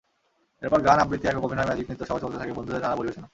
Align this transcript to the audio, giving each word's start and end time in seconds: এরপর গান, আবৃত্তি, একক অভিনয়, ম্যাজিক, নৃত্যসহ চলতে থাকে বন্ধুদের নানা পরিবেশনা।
এরপর 0.63 0.79
গান, 0.81 0.97
আবৃত্তি, 0.99 1.25
একক 1.27 1.43
অভিনয়, 1.43 1.67
ম্যাজিক, 1.67 1.85
নৃত্যসহ 1.89 2.17
চলতে 2.19 2.37
থাকে 2.37 2.53
বন্ধুদের 2.53 2.81
নানা 2.81 2.95
পরিবেশনা। 2.95 3.27